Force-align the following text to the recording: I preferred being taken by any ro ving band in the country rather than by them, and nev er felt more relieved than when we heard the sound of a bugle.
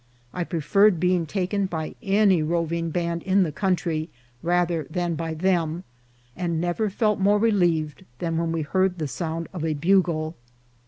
I 0.33 0.43
preferred 0.45 0.99
being 0.99 1.27
taken 1.27 1.67
by 1.67 1.93
any 2.01 2.41
ro 2.41 2.65
ving 2.65 2.89
band 2.89 3.21
in 3.21 3.43
the 3.43 3.51
country 3.51 4.09
rather 4.41 4.87
than 4.89 5.13
by 5.13 5.35
them, 5.35 5.83
and 6.35 6.59
nev 6.59 6.81
er 6.81 6.89
felt 6.89 7.19
more 7.19 7.37
relieved 7.37 8.03
than 8.17 8.37
when 8.39 8.51
we 8.51 8.63
heard 8.63 8.97
the 8.97 9.07
sound 9.07 9.47
of 9.53 9.63
a 9.63 9.75
bugle. 9.75 10.35